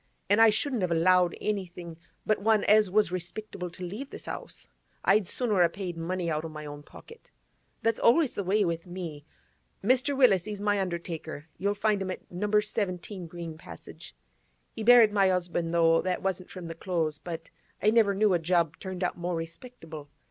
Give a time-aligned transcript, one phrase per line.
[0.31, 1.95] An' I shouldn't have allowed anything
[2.25, 4.67] but one as was respectable to leave this 'ouse;
[5.05, 7.29] I'd sooner a paid money out o' my own pocket.
[7.83, 9.25] That's always the way with me.
[9.83, 10.17] Mr.
[10.17, 14.15] Willis, he's my undertaker; you'll find him at Number 17 Green Passage.
[14.71, 18.39] He buried my 'usband; though that wasn't from the Close; but I never knew a
[18.39, 20.09] job turned out more respectable.